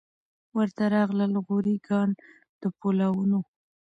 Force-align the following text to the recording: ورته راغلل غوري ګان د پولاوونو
ورته 0.57 0.83
راغلل 0.95 1.33
غوري 1.45 1.75
ګان 1.87 2.09
د 2.61 2.63
پولاوونو 2.79 3.39